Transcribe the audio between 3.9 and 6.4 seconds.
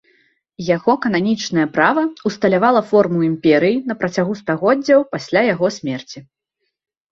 на працягу стагоддзяў пасля яго смерці.